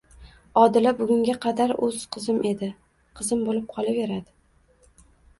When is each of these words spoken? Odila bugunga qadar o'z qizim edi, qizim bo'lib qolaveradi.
Odila 0.59 0.91
bugunga 1.01 1.33
qadar 1.41 1.73
o'z 1.87 1.99
qizim 2.15 2.39
edi, 2.51 2.69
qizim 3.19 3.43
bo'lib 3.51 3.67
qolaveradi. 3.75 4.33